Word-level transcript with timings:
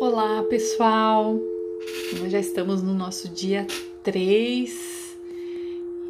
Olá, 0.00 0.42
pessoal! 0.44 1.38
Nós 2.18 2.32
já 2.32 2.40
estamos 2.40 2.82
no 2.82 2.94
nosso 2.94 3.28
dia 3.28 3.66
3 4.02 5.18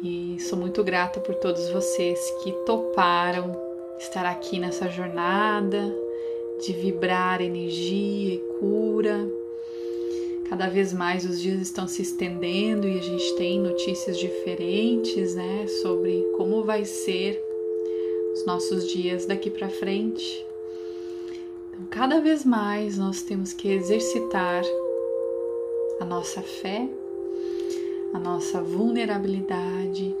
e 0.01 0.37
sou 0.39 0.57
muito 0.57 0.81
grata 0.81 1.19
por 1.19 1.35
todos 1.35 1.67
vocês 1.71 2.17
que 2.41 2.53
toparam 2.65 3.53
estar 3.99 4.25
aqui 4.25 4.59
nessa 4.59 4.87
jornada 4.87 5.93
de 6.65 6.71
vibrar 6.71 7.41
energia 7.41 8.35
e 8.35 8.43
cura. 8.61 9.29
Cada 10.47 10.69
vez 10.69 10.93
mais 10.93 11.25
os 11.25 11.41
dias 11.41 11.59
estão 11.59 11.85
se 11.85 12.01
estendendo 12.01 12.87
e 12.87 12.97
a 12.97 13.01
gente 13.01 13.35
tem 13.35 13.59
notícias 13.59 14.17
diferentes, 14.17 15.35
né, 15.35 15.67
sobre 15.81 16.25
como 16.37 16.63
vai 16.63 16.85
ser 16.85 17.43
os 18.33 18.45
nossos 18.45 18.87
dias 18.87 19.25
daqui 19.25 19.49
para 19.49 19.67
frente. 19.67 20.49
Cada 21.89 22.21
vez 22.21 22.45
mais 22.45 22.97
nós 22.97 23.21
temos 23.21 23.53
que 23.53 23.69
exercitar 23.69 24.63
a 25.99 26.05
nossa 26.05 26.41
fé, 26.41 26.89
a 28.13 28.19
nossa 28.19 28.61
vulnerabilidade, 28.61 30.15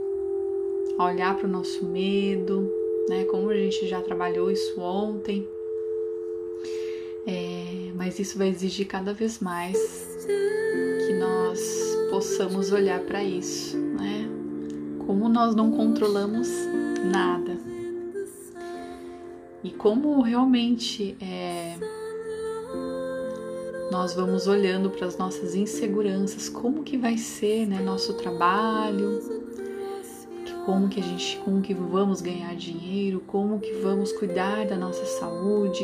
olhar 0.97 1.35
para 1.37 1.47
o 1.47 1.51
nosso 1.51 1.85
medo, 1.85 2.69
né? 3.09 3.23
Como 3.25 3.49
a 3.49 3.55
gente 3.55 3.87
já 3.87 4.01
trabalhou 4.01 4.51
isso 4.51 4.79
ontem. 4.79 5.47
É, 7.25 7.91
mas 7.95 8.19
isso 8.19 8.37
vai 8.37 8.49
exigir 8.49 8.87
cada 8.87 9.13
vez 9.13 9.39
mais 9.39 9.77
que 11.05 11.13
nós 11.13 11.59
possamos 12.09 12.71
olhar 12.71 12.99
para 13.01 13.23
isso, 13.23 13.77
né? 13.77 14.27
Como 15.05 15.29
nós 15.29 15.55
não 15.55 15.71
controlamos 15.71 16.47
nada, 17.11 17.50
e 19.63 19.69
como 19.69 20.21
realmente 20.21 21.15
é, 21.21 21.75
nós 23.91 24.13
vamos 24.13 24.47
olhando 24.47 24.89
para 24.89 25.05
as 25.05 25.17
nossas 25.17 25.53
inseguranças, 25.53 26.49
como 26.49 26.83
que 26.83 26.97
vai 26.97 27.17
ser, 27.17 27.67
né, 27.67 27.79
nosso 27.79 28.13
trabalho, 28.13 29.21
como 30.65 30.89
que 30.89 30.99
a 30.99 31.03
gente, 31.03 31.37
como 31.43 31.61
que 31.61 31.73
vamos 31.73 32.21
ganhar 32.21 32.55
dinheiro, 32.55 33.21
como 33.27 33.59
que 33.59 33.73
vamos 33.73 34.11
cuidar 34.13 34.65
da 34.65 34.77
nossa 34.77 35.05
saúde, 35.05 35.83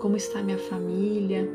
como 0.00 0.16
está 0.16 0.42
minha 0.42 0.58
família. 0.58 1.48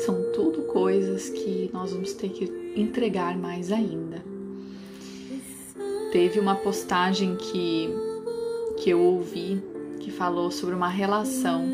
São 0.00 0.32
tudo 0.32 0.62
coisas 0.62 1.28
que 1.28 1.70
nós 1.72 1.92
vamos 1.92 2.14
ter 2.14 2.30
que 2.30 2.72
entregar 2.74 3.36
mais 3.36 3.70
ainda. 3.70 4.24
Teve 6.10 6.40
uma 6.40 6.56
postagem 6.56 7.36
que 7.36 8.11
que 8.82 8.90
eu 8.90 9.00
ouvi 9.00 9.62
que 10.00 10.10
falou 10.10 10.50
sobre 10.50 10.74
uma 10.74 10.88
relação 10.88 11.64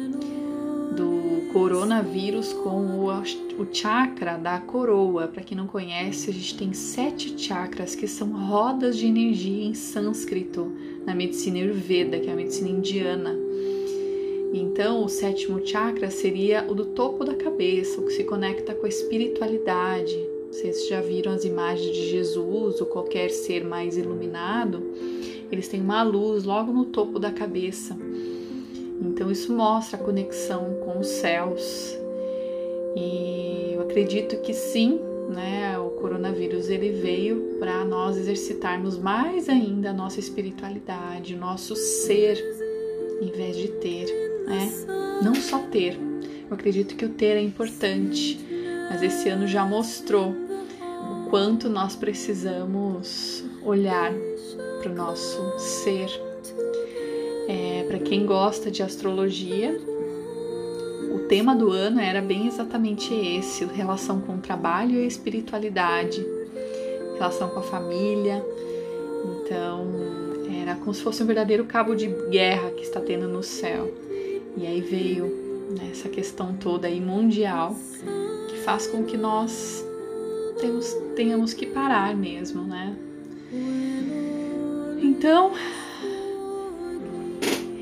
do 0.95 1.51
coronavírus 1.55 2.53
com 2.53 2.85
o, 2.85 3.07
o 3.09 3.67
chakra 3.73 4.37
da 4.37 4.59
coroa. 4.59 5.27
Para 5.27 5.43
quem 5.43 5.57
não 5.57 5.67
conhece, 5.67 6.29
a 6.29 6.33
gente 6.35 6.59
tem 6.59 6.75
sete 6.75 7.39
chakras 7.39 7.95
que 7.95 8.07
são 8.07 8.31
rodas 8.47 8.99
de 8.99 9.07
energia 9.07 9.65
em 9.65 9.73
sânscrito, 9.73 10.71
na 11.07 11.15
medicina 11.15 11.57
Ayurveda, 11.57 12.21
que 12.21 12.29
é 12.29 12.33
a 12.33 12.37
medicina 12.37 12.69
indiana. 12.69 13.35
Então, 14.53 15.03
o 15.03 15.09
sétimo 15.09 15.67
chakra 15.67 16.11
seria 16.11 16.67
o 16.69 16.75
do 16.75 16.85
topo 16.85 17.25
da 17.25 17.35
cabeça, 17.35 18.01
o 18.01 18.05
que 18.05 18.13
se 18.13 18.25
conecta 18.25 18.75
com 18.75 18.85
a 18.85 18.89
espiritualidade. 18.89 20.15
Vocês 20.51 20.87
já 20.89 21.01
viram 21.01 21.33
as 21.33 21.45
imagens 21.45 21.95
de 21.95 22.11
Jesus 22.11 22.81
ou 22.83 22.87
qualquer 22.87 23.31
ser 23.31 23.65
mais 23.65 23.97
iluminado? 23.97 24.83
Eles 25.51 25.69
têm 25.69 25.81
uma 25.81 26.03
luz 26.03 26.45
logo 26.45 26.73
no 26.73 26.85
topo 26.87 27.19
da 27.19 27.31
cabeça. 27.31 27.97
Então 29.01 29.31
isso 29.31 29.53
mostra 29.53 29.99
a 29.99 30.03
conexão 30.03 30.75
com 30.85 30.99
os 30.99 31.07
céus. 31.07 31.97
E 32.97 33.73
eu 33.75 33.83
acredito 33.83 34.37
que 34.41 34.53
sim, 34.53 35.01
né, 35.29 35.79
o 35.79 35.91
coronavírus 35.91 36.69
ele 36.69 36.91
veio 36.91 37.57
para 37.59 37.85
nós 37.85 38.17
exercitarmos 38.17 38.99
mais 38.99 39.49
ainda 39.49 39.91
a 39.91 39.93
nossa 39.93 40.19
espiritualidade, 40.19 41.35
o 41.35 41.39
nosso 41.39 41.77
ser, 41.77 42.37
em 43.21 43.31
vez 43.31 43.57
de 43.57 43.69
ter, 43.69 44.07
né? 44.47 44.71
Não 45.23 45.35
só 45.35 45.59
ter. 45.59 45.99
Eu 46.49 46.55
acredito 46.55 46.97
que 46.97 47.05
o 47.05 47.11
ter 47.11 47.37
é 47.37 47.43
importante, 47.43 48.39
mas 48.91 49.03
esse 49.03 49.29
ano 49.29 49.47
já 49.47 49.65
mostrou 49.65 50.31
o 50.31 51.31
quanto 51.31 51.69
nós 51.69 51.95
precisamos 51.95 53.45
olhar 53.63 54.13
para 54.81 54.91
o 54.91 54.95
nosso 54.95 55.59
ser. 55.59 56.09
É, 57.49 57.85
para 57.89 57.99
quem 57.99 58.27
gosta 58.27 58.71
de 58.71 58.83
astrologia, 58.83 59.81
o 61.15 61.21
tema 61.29 61.55
do 61.57 61.71
ano 61.71 62.01
era 62.01 62.21
bem 62.21 62.47
exatamente 62.47 63.15
esse: 63.15 63.65
relação 63.65 64.21
com 64.21 64.35
o 64.35 64.39
trabalho 64.39 64.97
e 64.97 65.05
a 65.05 65.07
espiritualidade, 65.07 66.25
relação 67.15 67.49
com 67.49 67.61
a 67.61 67.63
família. 67.63 68.45
Então, 69.25 69.87
era 70.63 70.75
como 70.77 70.93
se 70.93 71.03
fosse 71.03 71.23
um 71.23 71.27
verdadeiro 71.27 71.65
cabo 71.65 71.95
de 71.95 72.07
guerra 72.31 72.71
que 72.71 72.83
está 72.83 73.01
tendo 73.01 73.27
no 73.27 73.43
céu. 73.43 73.91
E 74.57 74.67
aí 74.67 74.81
veio 74.81 75.27
né, 75.71 75.89
essa 75.93 76.09
questão 76.09 76.55
toda 76.55 76.87
aí 76.87 77.01
mundial 77.01 77.75
que 78.49 78.57
faz 78.59 78.87
com 78.87 79.05
que 79.05 79.17
nós 79.17 79.85
temos, 80.61 80.93
tenhamos 81.15 81.55
que 81.55 81.67
parar 81.67 82.15
mesmo, 82.15 82.63
né? 82.63 82.97
Então, 85.03 85.53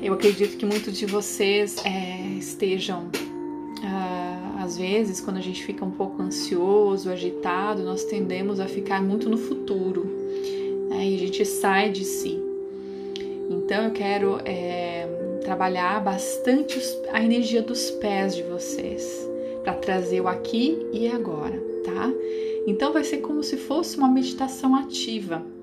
eu 0.01 0.13
acredito 0.13 0.55
que 0.55 0.65
muitos 0.65 0.97
de 0.97 1.05
vocês 1.05 1.83
é, 1.85 2.37
estejam, 2.37 3.09
ah, 3.83 4.63
às 4.63 4.77
vezes, 4.77 5.19
quando 5.19 5.37
a 5.37 5.41
gente 5.41 5.63
fica 5.65 5.83
um 5.83 5.91
pouco 5.91 6.21
ansioso, 6.21 7.09
agitado, 7.09 7.83
nós 7.83 8.05
tendemos 8.05 8.59
a 8.61 8.67
ficar 8.67 9.01
muito 9.01 9.29
no 9.29 9.37
futuro 9.37 10.05
né, 10.89 11.05
e 11.05 11.15
a 11.15 11.19
gente 11.19 11.43
sai 11.43 11.89
de 11.89 12.05
si. 12.05 12.39
Então, 13.49 13.83
eu 13.83 13.91
quero 13.91 14.39
é, 14.45 15.05
trabalhar 15.43 16.01
bastante 16.01 16.79
a 17.11 17.21
energia 17.21 17.61
dos 17.61 17.91
pés 17.91 18.35
de 18.35 18.43
vocês 18.43 19.27
para 19.63 19.73
trazer 19.73 20.21
o 20.21 20.29
aqui 20.29 20.77
e 20.93 21.07
agora, 21.09 21.61
tá? 21.83 22.09
Então, 22.65 22.93
vai 22.93 23.03
ser 23.03 23.17
como 23.17 23.43
se 23.43 23.57
fosse 23.57 23.97
uma 23.97 24.07
meditação 24.07 24.73
ativa 24.75 25.56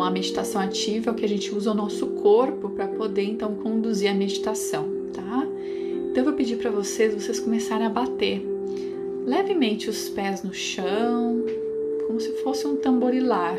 então, 0.00 0.08
a 0.08 0.10
meditação 0.10 0.62
ativa 0.62 1.10
é 1.10 1.12
o 1.12 1.14
que 1.14 1.26
a 1.26 1.28
gente 1.28 1.54
usa 1.54 1.72
o 1.72 1.74
nosso 1.74 2.06
corpo 2.06 2.70
para 2.70 2.88
poder 2.88 3.24
então 3.24 3.54
conduzir 3.56 4.10
a 4.10 4.14
meditação, 4.14 4.88
tá? 5.12 5.46
Então, 6.10 6.22
eu 6.22 6.24
vou 6.24 6.32
pedir 6.32 6.56
para 6.56 6.70
vocês, 6.70 7.12
vocês 7.12 7.38
começarem 7.38 7.86
a 7.86 7.90
bater 7.90 8.42
levemente 9.26 9.90
os 9.90 10.08
pés 10.08 10.42
no 10.42 10.54
chão, 10.54 11.44
como 12.06 12.18
se 12.18 12.32
fosse 12.42 12.66
um 12.66 12.76
tamborilar, 12.76 13.58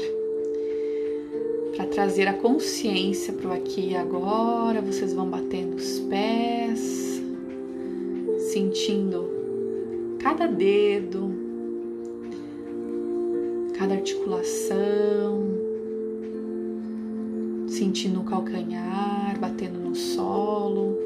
para 1.76 1.86
trazer 1.86 2.28
a 2.28 2.34
consciência 2.34 3.34
para 3.34 3.50
o 3.50 3.54
aqui 3.54 3.90
e 3.92 3.96
agora. 3.96 4.82
Vocês 4.82 5.14
vão 5.14 5.30
batendo 5.30 5.76
os 5.76 6.00
pés, 6.00 7.22
sentindo 8.52 9.30
cada 10.18 10.48
dedo, 10.48 11.32
cada 13.78 13.94
articulação 13.94 15.61
sentindo 17.82 18.22
o 18.22 18.24
calcanhar 18.24 19.40
batendo 19.40 19.80
no 19.80 19.96
solo, 19.96 21.00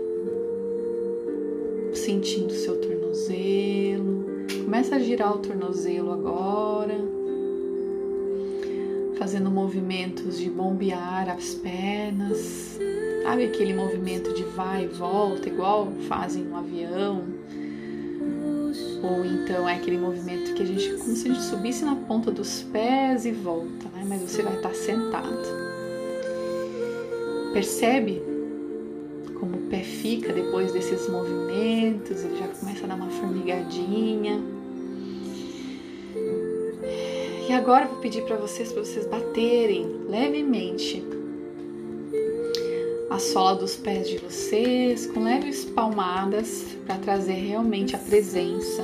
sentindo 1.94 2.52
seu 2.52 2.76
tornozelo. 2.82 4.26
Começa 4.66 4.98
a 4.98 5.00
girar 5.00 5.34
o 5.34 5.38
tornozelo 5.38 6.12
agora, 6.12 6.98
fazendo 9.18 9.50
movimentos 9.50 10.38
de 10.38 10.50
bombear 10.50 11.30
as 11.30 11.54
pernas. 11.54 12.78
Sabe 13.24 13.46
aquele 13.46 13.74
movimento 13.74 14.34
de 14.34 14.44
vai 14.44 14.84
e 14.84 14.88
volta, 14.88 15.48
igual 15.48 15.94
fazem 16.10 16.44
no 16.44 16.58
avião? 16.58 17.24
Ou 19.02 19.24
então 19.24 19.70
é 19.70 19.76
aquele 19.76 19.98
movimento 19.98 20.54
que 20.54 20.62
a 20.62 20.66
gente, 20.66 20.98
como 20.98 21.16
se 21.16 21.30
a 21.30 21.34
gente 21.34 21.44
subisse 21.44 21.86
na 21.86 21.96
ponta 21.96 22.32
dos 22.32 22.64
pés 22.64 23.26
e 23.26 23.32
volta, 23.32 23.88
né? 23.94 24.04
Mas 24.06 24.24
você 24.24 24.42
vai 24.42 24.58
estar 24.58 24.76
sentado. 24.76 25.65
Percebe 27.56 28.22
como 29.40 29.56
o 29.56 29.70
pé 29.70 29.80
fica 29.80 30.34
depois 30.34 30.74
desses 30.74 31.08
movimentos? 31.08 32.22
Ele 32.22 32.38
já 32.38 32.50
começa 32.50 32.84
a 32.84 32.88
dar 32.88 32.96
uma 32.96 33.10
formigadinha. 33.10 34.44
E 37.48 37.54
agora 37.54 37.86
eu 37.86 37.92
vou 37.92 38.02
pedir 38.02 38.24
para 38.26 38.36
vocês 38.36 38.74
para 38.74 38.84
vocês 38.84 39.08
baterem 39.08 39.86
levemente 40.10 41.02
a 43.10 43.20
sola 43.20 43.56
dos 43.56 43.78
pés 43.78 44.10
de 44.10 44.18
vocês 44.18 45.08
com 45.08 45.24
leves 45.24 45.64
palmadas 45.64 46.76
para 46.86 46.98
trazer 46.98 47.36
realmente 47.36 47.96
a 47.96 48.00
presença. 48.00 48.84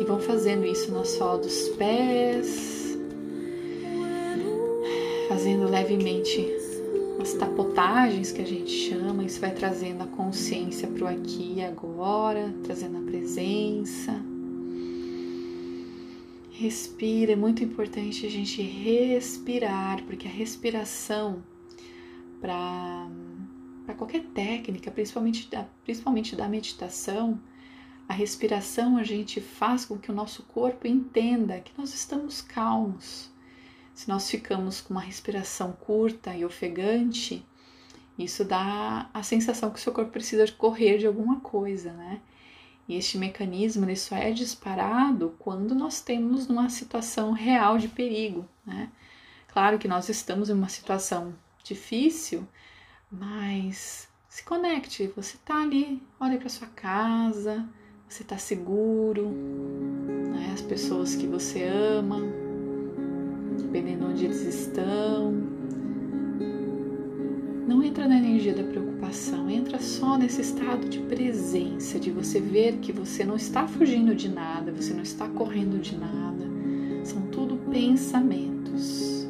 E 0.00 0.04
vão 0.04 0.18
fazendo 0.18 0.66
isso 0.66 0.90
na 0.90 1.04
sola 1.04 1.38
dos 1.38 1.68
pés, 1.78 2.98
fazendo 5.28 5.70
levemente 5.70 6.61
as 7.22 7.34
tapotagens 7.34 8.32
que 8.32 8.42
a 8.42 8.46
gente 8.46 8.68
chama, 8.68 9.22
isso 9.22 9.40
vai 9.40 9.54
trazendo 9.54 10.02
a 10.02 10.06
consciência 10.08 10.88
para 10.88 11.04
o 11.04 11.08
aqui 11.08 11.54
e 11.58 11.62
agora, 11.62 12.52
trazendo 12.64 12.98
a 12.98 13.02
presença. 13.02 14.20
Respira, 16.50 17.32
é 17.32 17.36
muito 17.36 17.62
importante 17.62 18.26
a 18.26 18.28
gente 18.28 18.60
respirar, 18.60 20.02
porque 20.02 20.26
a 20.26 20.30
respiração 20.30 21.44
para 22.40 23.08
qualquer 23.96 24.24
técnica, 24.34 24.90
principalmente 24.90 25.48
da, 25.48 25.64
principalmente 25.84 26.34
da 26.34 26.48
meditação, 26.48 27.40
a 28.08 28.14
respiração 28.14 28.96
a 28.96 29.04
gente 29.04 29.40
faz 29.40 29.84
com 29.84 29.96
que 29.96 30.10
o 30.10 30.14
nosso 30.14 30.42
corpo 30.42 30.88
entenda 30.88 31.60
que 31.60 31.70
nós 31.78 31.94
estamos 31.94 32.42
calmos. 32.42 33.31
Se 34.02 34.08
nós 34.08 34.28
ficamos 34.28 34.80
com 34.80 34.94
uma 34.94 35.00
respiração 35.00 35.70
curta 35.70 36.34
e 36.34 36.44
ofegante, 36.44 37.46
isso 38.18 38.44
dá 38.44 39.08
a 39.14 39.22
sensação 39.22 39.70
que 39.70 39.78
o 39.78 39.80
seu 39.80 39.92
corpo 39.92 40.10
precisa 40.10 40.44
correr 40.50 40.98
de 40.98 41.06
alguma 41.06 41.38
coisa, 41.38 41.92
né? 41.92 42.20
E 42.88 42.96
este 42.96 43.16
mecanismo 43.16 43.84
ele 43.84 43.94
só 43.94 44.16
é 44.16 44.32
disparado 44.32 45.36
quando 45.38 45.72
nós 45.72 46.00
temos 46.00 46.48
uma 46.48 46.68
situação 46.68 47.30
real 47.30 47.78
de 47.78 47.86
perigo, 47.86 48.44
né? 48.66 48.90
Claro 49.46 49.78
que 49.78 49.86
nós 49.86 50.08
estamos 50.08 50.50
em 50.50 50.54
uma 50.54 50.68
situação 50.68 51.32
difícil, 51.62 52.44
mas 53.08 54.08
se 54.28 54.42
conecte, 54.42 55.12
você 55.14 55.36
está 55.36 55.62
ali, 55.62 56.02
olha 56.18 56.38
para 56.38 56.48
sua 56.48 56.66
casa, 56.66 57.64
você 58.08 58.24
está 58.24 58.36
seguro, 58.36 59.28
né? 59.28 60.50
as 60.52 60.60
pessoas 60.60 61.14
que 61.14 61.28
você 61.28 61.62
ama, 61.62 62.41
onde 64.22 64.26
eles 64.26 64.42
estão. 64.42 65.32
Não 67.66 67.82
entra 67.82 68.06
na 68.06 68.16
energia 68.16 68.54
da 68.54 68.62
preocupação, 68.62 69.50
entra 69.50 69.80
só 69.80 70.16
nesse 70.16 70.40
estado 70.40 70.88
de 70.88 70.98
presença, 71.00 71.98
de 71.98 72.10
você 72.10 72.40
ver 72.40 72.78
que 72.78 72.92
você 72.92 73.24
não 73.24 73.36
está 73.36 73.66
fugindo 73.66 74.14
de 74.14 74.28
nada, 74.28 74.72
você 74.72 74.94
não 74.94 75.02
está 75.02 75.28
correndo 75.28 75.80
de 75.80 75.96
nada. 75.96 76.44
São 77.04 77.22
tudo 77.32 77.56
pensamentos. 77.70 79.26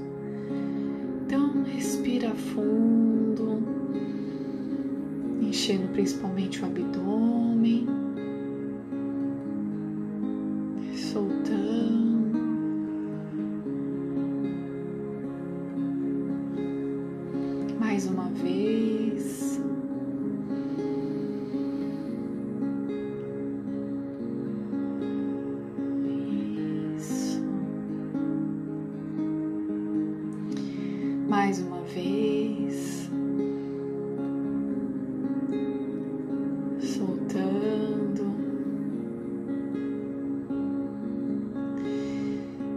Então, 1.25 1.63
respira 1.65 2.31
fundo, 2.31 3.63
enchendo 5.41 5.89
principalmente 5.89 6.61
o 6.63 6.67
abdômen. 6.67 8.02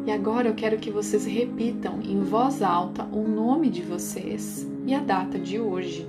E 0.06 0.12
agora 0.12 0.48
eu 0.48 0.54
quero 0.54 0.78
que 0.78 0.92
vocês 0.92 1.25
repitam 1.25 2.00
em 2.04 2.22
voz 2.22 2.62
alta 2.62 3.04
o 3.06 3.28
nome 3.28 3.72
de 3.72 3.81
vocês 3.81 4.68
e 4.86 4.94
a 4.94 5.00
data 5.00 5.40
de 5.40 5.60
hoje. 5.60 6.07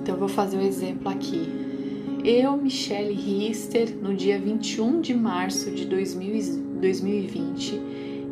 Então 0.00 0.14
eu 0.14 0.18
vou 0.18 0.28
fazer 0.28 0.58
um 0.58 0.62
exemplo 0.62 1.08
aqui. 1.08 1.48
Eu, 2.22 2.54
Michelle 2.58 3.14
Rister, 3.14 3.96
no 3.96 4.14
dia 4.14 4.38
21 4.38 5.00
de 5.00 5.14
março 5.14 5.70
de 5.70 5.86
2020, 5.86 7.80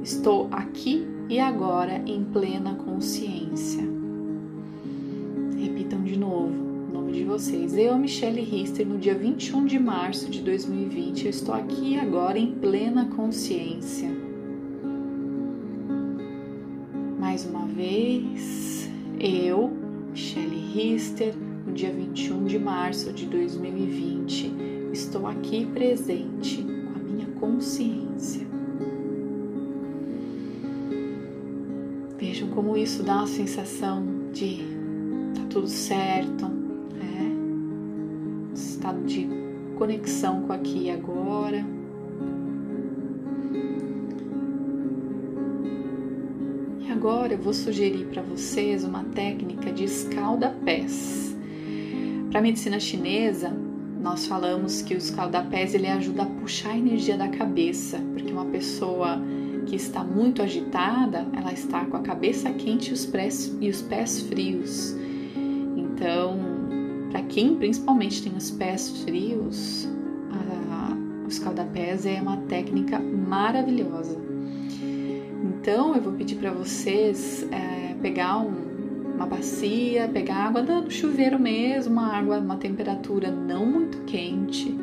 estou 0.03 0.49
aqui 0.51 1.07
e 1.27 1.41
agora 1.41 2.03
em 2.07 2.23
plena 2.25 2.75
consciência. 2.75 3.98
Vocês. 7.39 7.79
Eu, 7.79 7.97
Michelle 7.97 8.41
Rister, 8.41 8.85
no 8.85 8.99
dia 8.99 9.15
21 9.15 9.65
de 9.65 9.79
março 9.79 10.29
de 10.29 10.41
2020, 10.43 11.23
eu 11.23 11.31
estou 11.31 11.55
aqui 11.55 11.97
agora 11.97 12.37
em 12.37 12.51
plena 12.51 13.05
consciência. 13.15 14.11
Mais 17.17 17.47
uma 17.47 17.65
vez, 17.65 18.91
eu, 19.21 19.71
Michelle 20.11 20.57
Rister, 20.57 21.33
no 21.65 21.73
dia 21.73 21.93
21 21.93 22.45
de 22.45 22.59
março 22.59 23.13
de 23.13 23.27
2020, 23.27 24.53
estou 24.93 25.25
aqui 25.29 25.65
presente 25.65 26.61
com 26.61 26.99
a 26.99 27.03
minha 27.05 27.27
consciência. 27.39 28.45
Vejam 32.19 32.49
como 32.49 32.77
isso 32.77 33.05
dá 33.05 33.19
uma 33.19 33.29
sensação 33.29 34.05
de 34.33 34.59
tá 35.37 35.43
tudo 35.49 35.69
certo? 35.69 36.58
Estado 38.89 39.05
de 39.05 39.29
conexão 39.77 40.43
com 40.45 40.53
aqui 40.55 40.85
e 40.85 40.91
agora. 40.91 41.63
E 46.81 46.91
agora 46.91 47.35
eu 47.35 47.39
vou 47.39 47.53
sugerir 47.53 48.07
para 48.07 48.23
vocês 48.23 48.85
uma 48.85 49.05
técnica 49.05 49.71
de 49.71 49.85
escalda-pés. 49.85 51.37
Para 52.31 52.39
a 52.39 52.43
medicina 52.43 52.81
chinesa, 52.81 53.51
nós 54.01 54.27
falamos 54.27 54.81
que 54.81 54.95
o 54.95 54.97
escalda-pés 54.97 55.75
ele 55.75 55.87
ajuda 55.87 56.23
a 56.23 56.27
puxar 56.27 56.71
a 56.71 56.79
energia 56.79 57.19
da 57.19 57.29
cabeça, 57.29 57.99
porque 58.15 58.33
uma 58.33 58.47
pessoa 58.47 59.21
que 59.67 59.77
está 59.77 60.03
muito 60.03 60.41
agitada, 60.41 61.27
ela 61.37 61.53
está 61.53 61.85
com 61.85 61.99
a 61.99 62.01
cabeça 62.01 62.51
quente 62.53 62.89
e 62.89 62.95
os 62.95 63.05
pés, 63.05 63.55
e 63.61 63.69
os 63.69 63.83
pés 63.83 64.23
frios. 64.23 64.97
Então, 65.77 66.38
quem 67.39 67.55
principalmente 67.55 68.21
tem 68.21 68.37
os 68.37 68.51
pés 68.51 69.05
frios, 69.05 69.89
a, 70.73 70.93
o 71.25 71.29
escaldapés 71.29 72.05
é 72.05 72.21
uma 72.21 72.37
técnica 72.37 72.99
maravilhosa. 72.99 74.19
Então, 75.45 75.95
eu 75.95 76.03
vou 76.03 76.15
pedir 76.15 76.35
para 76.35 76.51
vocês 76.51 77.47
é, 77.53 77.95
pegar 78.03 78.39
um, 78.39 79.15
uma 79.15 79.25
bacia, 79.25 80.11
pegar 80.13 80.49
água 80.49 80.63
do 80.63 80.91
chuveiro 80.91 81.39
mesmo, 81.39 81.93
uma 81.93 82.13
água, 82.13 82.39
uma 82.39 82.57
temperatura 82.57 83.31
não 83.31 83.65
muito 83.65 83.99
quente 83.99 84.77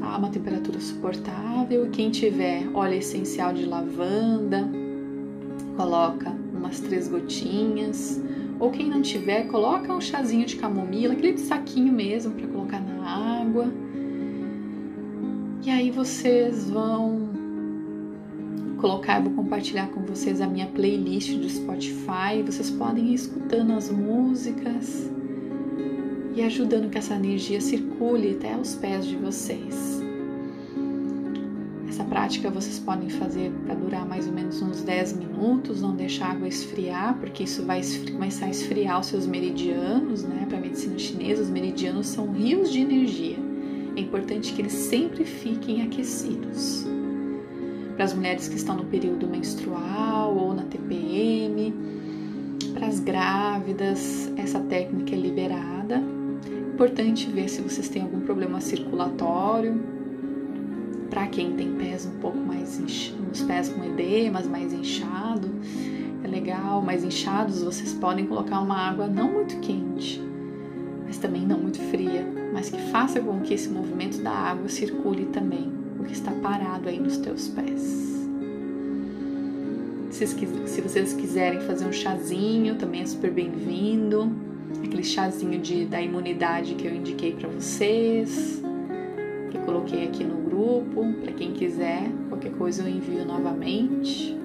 a 0.00 0.16
uma 0.16 0.30
temperatura 0.30 0.80
suportável. 0.80 1.90
Quem 1.92 2.10
tiver 2.10 2.66
óleo 2.72 2.94
essencial 2.94 3.52
de 3.52 3.66
lavanda, 3.66 4.66
coloca 5.76 6.34
umas 6.54 6.80
três 6.80 7.06
gotinhas. 7.06 8.18
Ou 8.58 8.70
quem 8.70 8.88
não 8.88 9.02
tiver, 9.02 9.46
coloca 9.48 9.92
um 9.92 10.00
chazinho 10.00 10.46
de 10.46 10.56
camomila, 10.56 11.12
aquele 11.12 11.36
saquinho 11.38 11.92
mesmo 11.92 12.32
para 12.32 12.46
colocar 12.46 12.80
na 12.80 13.40
água. 13.40 13.72
E 15.64 15.70
aí 15.70 15.90
vocês 15.90 16.70
vão 16.70 17.28
colocar, 18.78 19.20
vou 19.20 19.32
compartilhar 19.32 19.88
com 19.88 20.00
vocês 20.02 20.40
a 20.40 20.46
minha 20.46 20.66
playlist 20.66 21.34
do 21.34 21.48
Spotify. 21.48 22.42
Vocês 22.44 22.70
podem 22.70 23.08
ir 23.08 23.14
escutando 23.14 23.72
as 23.72 23.90
músicas 23.90 25.10
e 26.34 26.42
ajudando 26.42 26.90
que 26.90 26.98
essa 26.98 27.14
energia 27.14 27.60
circule 27.60 28.32
até 28.32 28.56
os 28.56 28.74
pés 28.74 29.06
de 29.06 29.16
vocês. 29.16 29.95
Prática 32.16 32.48
vocês 32.48 32.78
podem 32.78 33.10
fazer 33.10 33.52
para 33.66 33.74
durar 33.74 34.06
mais 34.06 34.26
ou 34.26 34.32
menos 34.32 34.62
uns 34.62 34.80
10 34.80 35.18
minutos, 35.18 35.82
não 35.82 35.94
deixar 35.94 36.28
a 36.28 36.30
água 36.30 36.48
esfriar, 36.48 37.14
porque 37.20 37.42
isso 37.42 37.62
vai 37.62 37.82
começar 38.10 38.46
a 38.46 38.48
esfriar 38.48 38.98
os 38.98 39.08
seus 39.08 39.26
meridianos, 39.26 40.22
né? 40.22 40.46
Para 40.48 40.56
a 40.56 40.60
medicina 40.62 40.98
chinesa, 40.98 41.42
os 41.42 41.50
meridianos 41.50 42.06
são 42.06 42.32
rios 42.32 42.72
de 42.72 42.80
energia. 42.80 43.36
É 43.94 44.00
importante 44.00 44.54
que 44.54 44.62
eles 44.62 44.72
sempre 44.72 45.26
fiquem 45.26 45.82
aquecidos. 45.82 46.86
Para 47.96 48.06
as 48.06 48.14
mulheres 48.14 48.48
que 48.48 48.56
estão 48.56 48.76
no 48.76 48.86
período 48.86 49.28
menstrual 49.28 50.34
ou 50.34 50.54
na 50.54 50.62
TPM, 50.62 51.74
para 52.72 52.86
as 52.86 52.98
grávidas, 52.98 54.32
essa 54.38 54.58
técnica 54.60 55.14
é 55.14 55.18
liberada. 55.18 56.02
Importante 56.72 57.30
ver 57.30 57.50
se 57.50 57.60
vocês 57.60 57.90
têm 57.90 58.00
algum 58.00 58.20
problema 58.20 58.58
circulatório, 58.62 59.95
para 61.08 61.26
quem 61.26 61.52
tem 61.52 61.74
pés 61.74 62.06
um 62.06 62.18
pouco 62.20 62.38
mais 62.38 62.80
os 63.32 63.42
pés 63.42 63.68
com 63.68 63.84
edemas, 63.84 64.46
mais 64.46 64.72
inchado, 64.72 65.50
é 66.24 66.28
legal, 66.28 66.82
mais 66.82 67.04
inchados, 67.04 67.62
vocês 67.62 67.92
podem 67.94 68.26
colocar 68.26 68.60
uma 68.60 68.76
água 68.76 69.06
não 69.06 69.32
muito 69.32 69.58
quente, 69.60 70.20
mas 71.04 71.18
também 71.18 71.46
não 71.46 71.58
muito 71.58 71.78
fria, 71.90 72.26
mas 72.52 72.70
que 72.70 72.80
faça 72.90 73.20
com 73.20 73.40
que 73.40 73.54
esse 73.54 73.68
movimento 73.68 74.20
da 74.22 74.32
água 74.32 74.68
circule 74.68 75.26
também 75.26 75.70
o 75.98 76.04
que 76.04 76.12
está 76.12 76.32
parado 76.32 76.88
aí 76.88 76.98
nos 76.98 77.18
teus 77.18 77.48
pés. 77.48 78.16
Se, 80.10 80.26
se 80.26 80.80
vocês 80.80 81.12
quiserem 81.12 81.60
fazer 81.60 81.86
um 81.86 81.92
chazinho, 81.92 82.76
também 82.76 83.02
é 83.02 83.06
super 83.06 83.30
bem-vindo. 83.30 84.32
Aquele 84.82 85.04
chazinho 85.04 85.60
de, 85.60 85.84
da 85.84 86.00
imunidade 86.00 86.74
que 86.74 86.86
eu 86.86 86.94
indiquei 86.94 87.32
para 87.32 87.48
vocês, 87.48 88.62
que 89.50 89.58
eu 89.58 89.62
coloquei 89.62 90.04
aqui 90.04 90.24
no 90.24 90.45
grupo. 90.56 91.12
Para 91.20 91.32
quem 91.32 91.52
quiser, 91.52 92.10
qualquer 92.28 92.52
coisa 92.52 92.82
eu 92.82 92.88
envio 92.88 93.24
novamente. 93.24 94.36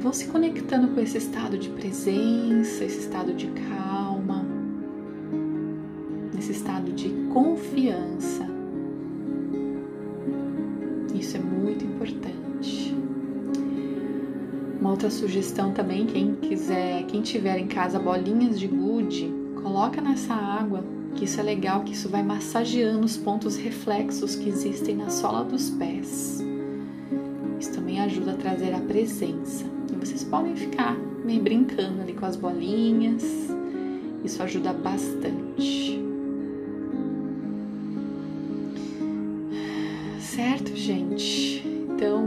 Vão 0.00 0.12
se 0.12 0.26
conectando 0.26 0.88
com 0.88 1.00
esse 1.00 1.16
estado 1.16 1.56
de 1.56 1.70
presença, 1.70 2.84
esse 2.84 2.98
estado 2.98 3.32
de 3.32 3.46
calma, 3.46 4.44
nesse 6.34 6.52
estado 6.52 6.92
de 6.92 7.08
confiança. 7.32 8.46
Isso 11.14 11.36
é 11.36 11.40
muito 11.40 11.84
importante. 11.84 12.94
Uma 14.78 14.90
outra 14.90 15.08
sugestão 15.08 15.72
também, 15.72 16.04
quem 16.04 16.34
quiser, 16.34 17.04
quem 17.04 17.22
tiver 17.22 17.58
em 17.58 17.66
casa 17.66 17.98
bolinhas 17.98 18.60
de 18.60 18.66
gude, 18.66 19.32
coloca 19.62 20.02
nessa 20.02 20.34
água, 20.34 20.84
que 21.14 21.24
isso 21.24 21.40
é 21.40 21.42
legal, 21.42 21.82
que 21.82 21.92
isso 21.92 22.08
vai 22.08 22.22
massageando 22.22 23.04
os 23.04 23.16
pontos 23.16 23.56
reflexos 23.56 24.34
que 24.36 24.48
existem 24.48 24.96
na 24.96 25.10
sola 25.10 25.44
dos 25.44 25.70
pés. 25.70 26.42
Isso 27.58 27.72
também 27.72 28.00
ajuda 28.00 28.32
a 28.32 28.36
trazer 28.36 28.74
a 28.74 28.80
presença. 28.80 29.64
E 29.92 29.96
vocês 29.96 30.24
podem 30.24 30.54
ficar 30.56 30.96
meio 31.24 31.40
brincando 31.40 32.02
ali 32.02 32.12
com 32.12 32.26
as 32.26 32.36
bolinhas. 32.36 33.22
Isso 34.24 34.42
ajuda 34.42 34.72
bastante. 34.72 36.02
Certo, 40.20 40.74
gente? 40.74 41.62
Então, 41.64 42.22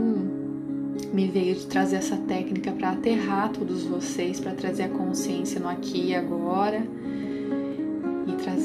me 1.12 1.28
veio 1.28 1.54
de 1.54 1.66
trazer 1.66 1.96
essa 1.96 2.16
técnica 2.16 2.72
para 2.72 2.90
aterrar 2.90 3.52
todos 3.52 3.82
vocês, 3.84 4.40
para 4.40 4.52
trazer 4.52 4.84
a 4.84 4.88
consciência 4.88 5.60
no 5.60 5.68
aqui 5.68 6.06
e 6.06 6.14
agora 6.14 6.86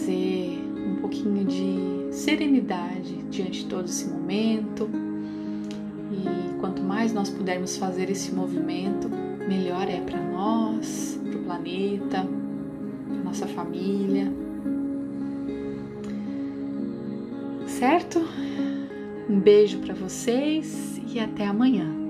trazer 0.04 0.60
um 0.86 0.96
pouquinho 0.96 1.46
de 1.46 2.14
serenidade 2.14 3.16
diante 3.30 3.64
de 3.64 3.66
todo 3.66 3.86
esse 3.86 4.06
momento. 4.08 4.90
E 6.12 6.60
quanto 6.60 6.82
mais 6.82 7.14
nós 7.14 7.30
pudermos 7.30 7.78
fazer 7.78 8.10
esse 8.10 8.34
movimento, 8.34 9.10
melhor 9.48 9.88
é 9.90 10.02
para 10.02 10.22
nós, 10.22 11.20
para 11.24 11.40
o 11.40 11.44
planeta, 11.44 12.28
para 13.08 13.24
nossa 13.24 13.48
família. 13.48 14.32
Certo? 17.68 18.22
Um 19.30 19.40
beijo 19.40 19.80
para 19.80 19.94
vocês 19.94 21.02
e 21.08 21.20
até 21.20 21.48
amanhã. 21.48 22.03